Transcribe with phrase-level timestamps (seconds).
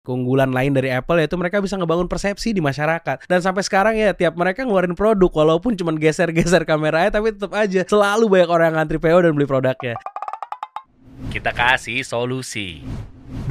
[0.00, 3.28] Keunggulan lain dari Apple yaitu mereka bisa ngebangun persepsi di masyarakat.
[3.28, 7.84] Dan sampai sekarang ya tiap mereka ngeluarin produk walaupun cuma geser-geser kameranya tapi tetap aja
[7.84, 10.00] selalu banyak orang yang ngantri PO dan beli produknya.
[11.28, 12.80] Kita kasih solusi.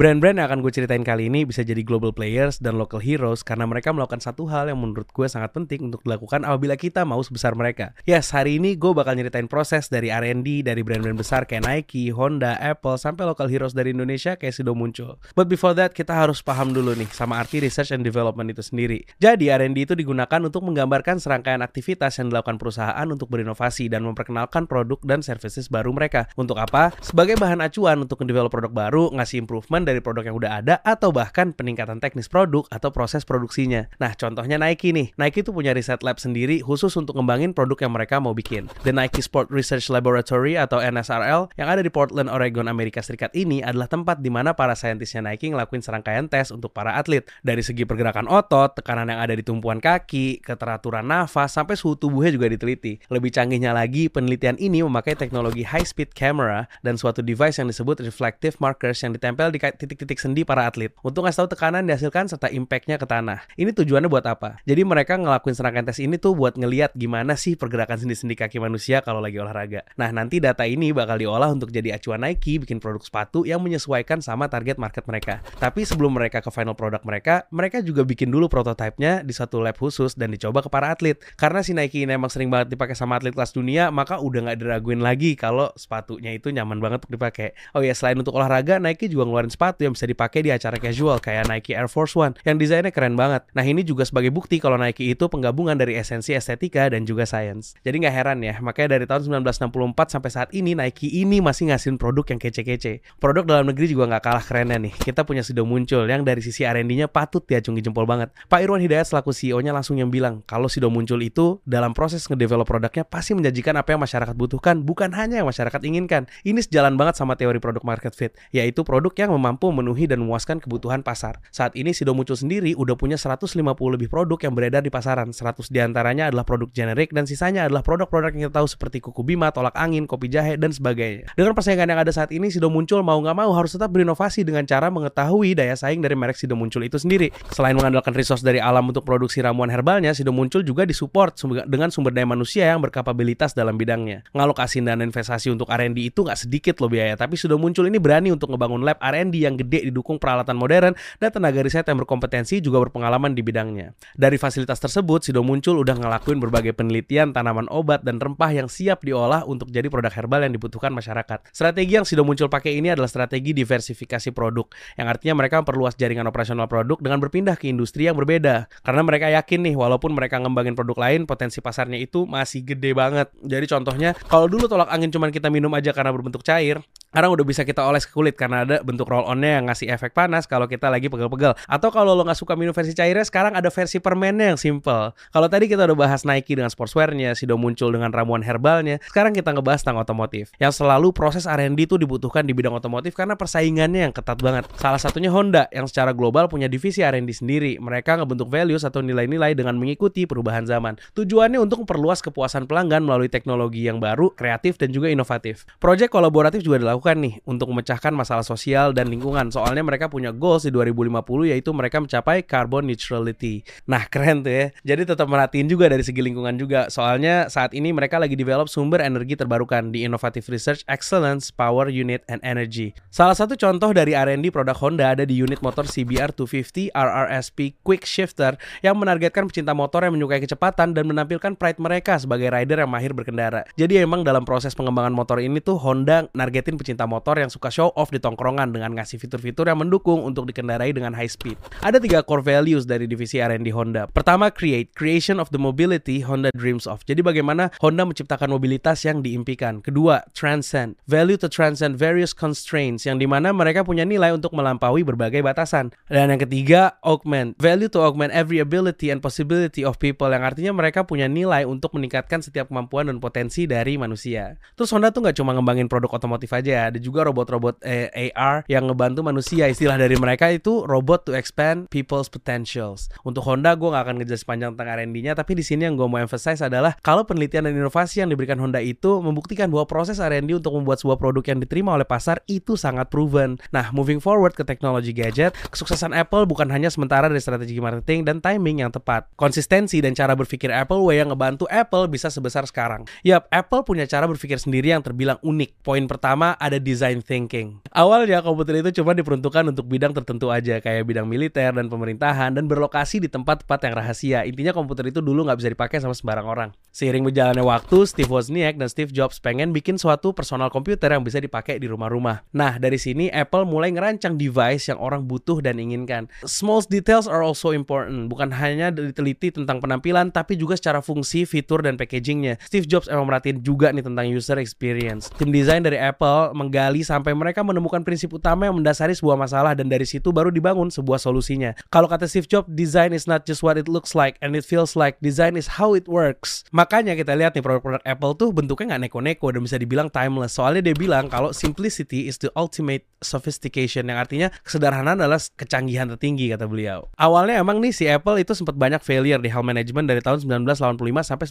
[0.00, 3.68] Brand-brand yang akan gue ceritain kali ini bisa jadi global players dan local heroes karena
[3.68, 7.52] mereka melakukan satu hal yang menurut gue sangat penting untuk dilakukan apabila kita mau sebesar
[7.52, 7.92] mereka.
[8.08, 12.56] Yes, hari ini gue bakal nyeritain proses dari R&D dari brand-brand besar kayak Nike, Honda,
[12.64, 15.20] Apple, sampai local heroes dari Indonesia kayak Sido muncul.
[15.36, 19.04] But before that, kita harus paham dulu nih sama arti research and development itu sendiri.
[19.20, 24.64] Jadi R&D itu digunakan untuk menggambarkan serangkaian aktivitas yang dilakukan perusahaan untuk berinovasi dan memperkenalkan
[24.64, 26.24] produk dan services baru mereka.
[26.40, 26.88] Untuk apa?
[27.04, 31.10] Sebagai bahan acuan untuk mendevelop produk baru, ngasih improvement dari produk yang udah ada atau
[31.10, 33.90] bahkan peningkatan teknis produk atau proses produksinya.
[33.98, 35.10] Nah, contohnya Nike nih.
[35.18, 38.70] Nike itu punya riset lab sendiri khusus untuk ngembangin produk yang mereka mau bikin.
[38.86, 43.60] The Nike Sport Research Laboratory atau NSRL yang ada di Portland, Oregon, Amerika Serikat ini
[43.60, 47.26] adalah tempat di mana para saintisnya Nike ngelakuin serangkaian tes untuk para atlet.
[47.42, 52.30] Dari segi pergerakan otot, tekanan yang ada di tumpuan kaki, keteraturan nafas, sampai suhu tubuhnya
[52.30, 53.02] juga diteliti.
[53.10, 58.04] Lebih canggihnya lagi, penelitian ini memakai teknologi high speed camera dan suatu device yang disebut
[58.04, 62.52] reflective markers yang ditempel di titik-titik sendi para atlet untuk ngasih tahu tekanan dihasilkan serta
[62.52, 63.48] impactnya ke tanah.
[63.56, 64.60] Ini tujuannya buat apa?
[64.68, 69.00] Jadi mereka ngelakuin serangkaian tes ini tuh buat ngeliat gimana sih pergerakan sendi-sendi kaki manusia
[69.00, 69.88] kalau lagi olahraga.
[69.96, 74.20] Nah nanti data ini bakal diolah untuk jadi acuan Nike bikin produk sepatu yang menyesuaikan
[74.20, 75.40] sama target market mereka.
[75.56, 79.78] Tapi sebelum mereka ke final product mereka, mereka juga bikin dulu prototipenya di satu lab
[79.80, 81.16] khusus dan dicoba ke para atlet.
[81.38, 84.58] Karena si Nike ini emang sering banget dipakai sama atlet kelas dunia, maka udah nggak
[84.60, 87.56] diraguin lagi kalau sepatunya itu nyaman banget untuk dipakai.
[87.72, 90.74] Oh ya selain untuk olahraga, Nike juga ngeluarin sepatu sepatu yang bisa dipakai di acara
[90.82, 93.46] casual kayak Nike Air Force One yang desainnya keren banget.
[93.54, 97.78] Nah ini juga sebagai bukti kalau Nike itu penggabungan dari esensi estetika dan juga science.
[97.86, 102.02] Jadi nggak heran ya, makanya dari tahun 1964 sampai saat ini Nike ini masih ngasihin
[102.02, 103.06] produk yang kece-kece.
[103.22, 104.94] Produk dalam negeri juga nggak kalah kerennya nih.
[104.98, 108.34] Kita punya Sido muncul yang dari sisi R&D-nya patut diacungi jempol banget.
[108.50, 112.66] Pak Irwan Hidayat selaku CEO-nya langsung yang bilang kalau Sido muncul itu dalam proses ngedevelop
[112.66, 116.26] produknya pasti menjanjikan apa yang masyarakat butuhkan, bukan hanya yang masyarakat inginkan.
[116.42, 120.22] Ini sejalan banget sama teori produk market fit, yaitu produk yang memampu mampu memenuhi dan
[120.22, 121.42] memuaskan kebutuhan pasar.
[121.50, 125.34] Saat ini Sido muncul sendiri udah punya 150 lebih produk yang beredar di pasaran.
[125.34, 129.26] 100 di antaranya adalah produk generik dan sisanya adalah produk-produk yang kita tahu seperti kuku
[129.26, 131.34] bima, tolak angin, kopi jahe, dan sebagainya.
[131.34, 134.62] Dengan persaingan yang ada saat ini, Sido muncul mau nggak mau harus tetap berinovasi dengan
[134.62, 137.34] cara mengetahui daya saing dari merek Sido muncul itu sendiri.
[137.50, 141.34] Selain mengandalkan resource dari alam untuk produksi ramuan herbalnya, Sido muncul juga disupport
[141.66, 144.22] dengan sumber daya manusia yang berkapabilitas dalam bidangnya.
[144.30, 148.30] Ngalokasi dana investasi untuk R&D itu nggak sedikit loh biaya, tapi Sido muncul ini berani
[148.30, 152.84] untuk ngebangun lab R&D yang gede didukung peralatan modern dan tenaga riset yang berkompetensi juga
[152.84, 153.96] berpengalaman di bidangnya.
[154.16, 159.02] Dari fasilitas tersebut, Sido muncul udah ngelakuin berbagai penelitian tanaman obat dan rempah yang siap
[159.04, 161.48] diolah untuk jadi produk herbal yang dibutuhkan masyarakat.
[161.50, 164.68] Strategi yang Sido muncul pakai ini adalah strategi diversifikasi produk,
[165.00, 168.68] yang artinya mereka memperluas jaringan operasional produk dengan berpindah ke industri yang berbeda.
[168.84, 173.32] Karena mereka yakin nih, walaupun mereka ngembangin produk lain, potensi pasarnya itu masih gede banget.
[173.44, 177.42] Jadi contohnya, kalau dulu tolak angin cuma kita minum aja karena berbentuk cair, sekarang udah
[177.42, 180.70] bisa kita oles ke kulit karena ada bentuk roll onnya yang ngasih efek panas kalau
[180.70, 181.58] kita lagi pegel-pegel.
[181.66, 185.10] Atau kalau lo nggak suka minum versi cairnya, sekarang ada versi permennya yang simple.
[185.34, 189.02] Kalau tadi kita udah bahas Nike dengan sportswearnya, Sido muncul dengan ramuan herbalnya.
[189.10, 190.54] Sekarang kita ngebahas tentang otomotif.
[190.62, 194.70] Yang selalu proses R&D itu dibutuhkan di bidang otomotif karena persaingannya yang ketat banget.
[194.78, 197.74] Salah satunya Honda yang secara global punya divisi R&D sendiri.
[197.82, 200.94] Mereka ngebentuk values atau nilai-nilai dengan mengikuti perubahan zaman.
[201.18, 205.66] Tujuannya untuk memperluas kepuasan pelanggan melalui teknologi yang baru, kreatif dan juga inovatif.
[205.82, 209.48] Project kolaboratif juga dilakukan dilakukan nih untuk memecahkan masalah sosial dan lingkungan.
[209.48, 213.64] Soalnya mereka punya goals di 2050 yaitu mereka mencapai carbon neutrality.
[213.88, 214.66] Nah, keren tuh ya.
[214.84, 216.92] Jadi tetap merhatiin juga dari segi lingkungan juga.
[216.92, 222.20] Soalnya saat ini mereka lagi develop sumber energi terbarukan di Innovative Research Excellence Power Unit
[222.28, 222.92] and Energy.
[223.08, 228.04] Salah satu contoh dari R&D produk Honda ada di unit motor CBR 250 RRSP Quick
[228.04, 232.92] Shifter yang menargetkan pecinta motor yang menyukai kecepatan dan menampilkan pride mereka sebagai rider yang
[232.92, 233.64] mahir berkendara.
[233.80, 237.70] Jadi emang dalam proses pengembangan motor ini tuh Honda nargetin pecinta pecinta motor yang suka
[237.70, 241.54] show off di tongkrongan dengan ngasih fitur-fitur yang mendukung untuk dikendarai dengan high speed.
[241.86, 244.10] Ada tiga core values dari divisi R&D Honda.
[244.10, 247.06] Pertama, create, creation of the mobility Honda dreams of.
[247.06, 249.86] Jadi bagaimana Honda menciptakan mobilitas yang diimpikan.
[249.86, 255.06] Kedua, transcend, value to transcend various constraints yang di mana mereka punya nilai untuk melampaui
[255.06, 255.94] berbagai batasan.
[256.10, 260.74] Dan yang ketiga, augment, value to augment every ability and possibility of people yang artinya
[260.74, 264.58] mereka punya nilai untuk meningkatkan setiap kemampuan dan potensi dari manusia.
[264.74, 266.88] Terus Honda tuh nggak cuma ngembangin produk otomotif aja ya, manusia.
[266.88, 269.68] Ada juga robot-robot eh, AR yang ngebantu manusia.
[269.68, 273.12] Istilah dari mereka itu robot to expand people's potentials.
[273.22, 276.20] Untuk Honda gue gak akan ngejelas panjang tentang R&D-nya, tapi di sini yang gue mau
[276.20, 280.72] emphasize adalah kalau penelitian dan inovasi yang diberikan Honda itu membuktikan bahwa proses R&D untuk
[280.80, 283.60] membuat sebuah produk yang diterima oleh pasar itu sangat proven.
[283.74, 288.38] Nah, moving forward ke teknologi gadget, kesuksesan Apple bukan hanya sementara dari strategi marketing dan
[288.40, 289.28] timing yang tepat.
[289.36, 293.04] Konsistensi dan cara berpikir Apple Way yang ngebantu Apple bisa sebesar sekarang.
[293.26, 295.82] Yap, Apple punya cara berpikir sendiri yang terbilang unik.
[295.82, 297.80] Poin pertama ada design thinking.
[297.90, 302.68] Awalnya komputer itu cuma diperuntukkan untuk bidang tertentu aja, kayak bidang militer dan pemerintahan, dan
[302.68, 304.38] berlokasi di tempat-tempat yang rahasia.
[304.46, 306.70] Intinya komputer itu dulu nggak bisa dipakai sama sembarang orang.
[306.92, 311.40] Seiring berjalannya waktu, Steve Wozniak dan Steve Jobs pengen bikin suatu personal komputer yang bisa
[311.40, 312.44] dipakai di rumah-rumah.
[312.52, 316.28] Nah, dari sini Apple mulai ngerancang device yang orang butuh dan inginkan.
[316.44, 318.28] Small details are also important.
[318.28, 322.58] Bukan hanya diteliti tentang penampilan, tapi juga secara fungsi, fitur, dan packagingnya.
[322.66, 325.30] Steve Jobs emang merhatiin juga nih tentang user experience.
[325.38, 329.88] Tim desain dari Apple menggali sampai mereka menemukan prinsip utama yang mendasari sebuah masalah dan
[329.88, 331.72] dari situ baru dibangun sebuah solusinya.
[331.88, 334.92] Kalau kata Steve Jobs, design is not just what it looks like and it feels
[334.92, 335.16] like.
[335.24, 336.68] Design is how it works.
[336.76, 340.58] Makanya kita lihat nih produk-produk Apple tuh bentuknya nggak neko-neko dan bisa dibilang timeless.
[340.58, 346.50] Soalnya dia bilang kalau simplicity is the ultimate sophistication yang artinya kesederhanaan adalah kecanggihan tertinggi
[346.50, 347.06] kata beliau.
[347.14, 351.22] Awalnya emang nih si Apple itu sempat banyak failure di hal manajemen dari tahun 1985
[351.22, 351.46] sampai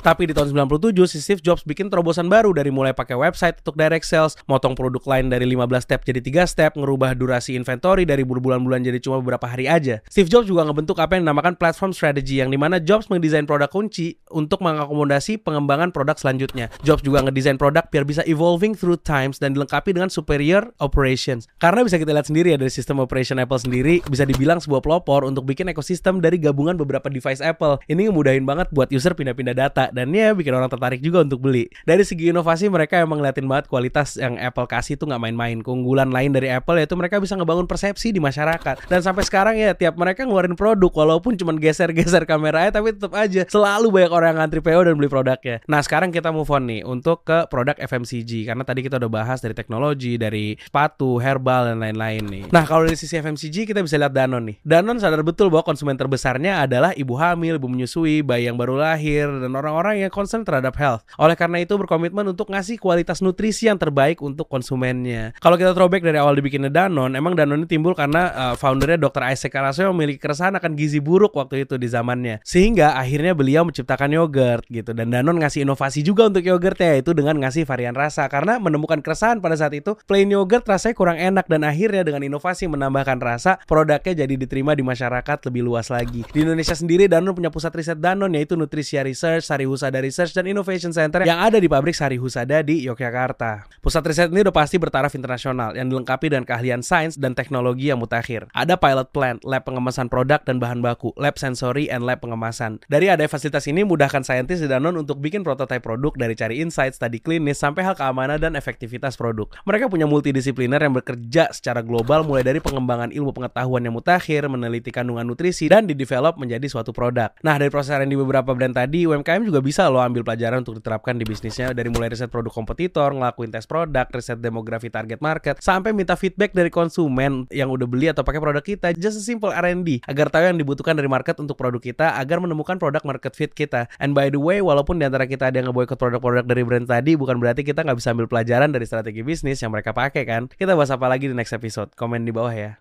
[0.00, 3.76] Tapi di tahun 97 si Steve Jobs bikin terobosan baru dari mulai pakai website untuk
[3.76, 8.24] direct sales, motong produk lain dari 15 step jadi 3 step, ngerubah durasi inventory dari
[8.24, 10.00] berbulan-bulan jadi cuma beberapa hari aja.
[10.08, 13.68] Steve Jobs juga ngebentuk apa yang dinamakan platform strategy yang di mana Jobs mendesain produk
[13.68, 16.70] kunci untuk mengakomodasi pengembangan produk selanjutnya.
[16.86, 21.50] Jobs juga ngedesain produk biar bisa evolving through times dan dilengkapi dengan superior operations.
[21.58, 25.26] Karena bisa kita lihat sendiri ya dari sistem operation Apple sendiri bisa dibilang sebuah pelopor
[25.26, 27.80] untuk bikin ekosistem dari gabungan beberapa device Apple.
[27.88, 31.68] Ini ngemudahin banget buat user pindah-pindah data dan ya bikin orang tertarik juga untuk beli.
[31.88, 35.58] Dari segi inovasi mereka emang ngeliatin banget kualitas yang Apple kasih tuh nggak main-main.
[35.60, 38.88] Keunggulan lain dari Apple yaitu mereka bisa ngebangun persepsi di masyarakat.
[38.88, 43.46] Dan sampai sekarang ya tiap mereka ngeluarin produk walaupun cuma geser-geser kameranya tapi tetap aja
[43.48, 45.56] selalu banyak orang yang ngantri PO dan beli produknya.
[45.70, 49.38] Nah sekarang kita move on nih untuk ke produk FMCG karena tadi kita udah bahas
[49.40, 52.42] dari teknologi, dari sepatu, herbal dan lain-lain nih.
[52.50, 54.56] Nah kalau dari sisi FMCG kita bisa lihat Danone nih.
[54.66, 59.30] Danone sadar betul bahwa konsumen terbesarnya adalah ibu hamil, ibu menyusui, bayi yang baru lahir
[59.30, 61.02] dan orang-orang yang concern terhadap health.
[61.16, 65.32] Oleh karena itu berkomitmen untuk ngasih kualitas nutrisi yang terbaik untuk konsumennya.
[65.38, 69.24] Kalau kita throwback dari awal dibikinnya Danone, emang Danone ini timbul karena uh, foundernya Dr.
[69.30, 72.44] Isaac yang memiliki keresahan akan gizi buruk waktu itu di zamannya.
[72.44, 77.40] Sehingga akhirnya beliau menciptakan yogurt gitu dan Danone ngasih inovasi juga untuk yogurtnya yaitu dengan
[77.40, 81.64] ngasih varian rasa karena menemukan keresahan pada saat itu plain yogurt rasanya kurang enak dan
[81.64, 86.26] akhirnya dengan inovasi menambahkan rasa produknya jadi diterima di masyarakat lebih luas lagi.
[86.28, 90.50] Di Indonesia sendiri Danone punya pusat riset Danone yaitu Nutrisia Research, Sari Husada Research dan
[90.50, 93.68] Innovation Center yang ada di pabrik Sari Husada di Yogyakarta.
[93.84, 98.00] Pusat riset ini udah pasti bertaraf internasional yang dilengkapi dengan keahlian sains dan teknologi yang
[98.00, 98.48] mutakhir.
[98.56, 102.80] Ada pilot plant, lab pengemasan produk dan bahan baku, lab sensory and lab pengemasan.
[102.88, 106.96] Dari ada fasilitas ini mudahkan saintis di Danone untuk bikin prototipe produk dari cari insight,
[106.96, 109.52] studi klinis sampai hal keamanan dan efektivitas produk.
[109.68, 114.96] Mereka punya multidisipliner yang bekerja secara global mulai dari pengembangan ilmu pengetahuan yang mutakhir, meneliti
[114.96, 117.36] kandungan nutrisi dan didevelop menjadi suatu produk.
[117.44, 121.20] Nah, dari proses di beberapa brand tadi, UMKM juga bisa loh ambil pelajaran untuk diterapkan
[121.20, 125.90] di bisnisnya dari mulai riset produk kompetitor, ngelakuin tes produk, riset demografi target market, sampai
[125.90, 128.94] minta feedback dari konsumen yang udah beli atau pakai produk kita.
[128.94, 132.78] Just a simple R&D agar tahu yang dibutuhkan dari market untuk produk kita agar menemukan
[132.78, 133.90] produk market fit kita.
[133.98, 137.18] And by the way, walaupun di antara kita ada yang ngeboikot produk-produk dari brand tadi,
[137.18, 140.46] bukan berarti kita nggak bisa ambil pelajaran dari strategi bisnis yang mereka pakai kan.
[140.46, 141.90] Kita bahas apa lagi di next episode?
[141.98, 142.78] Komen di bawah ya.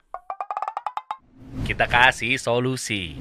[1.66, 3.18] Kita kasih solusi.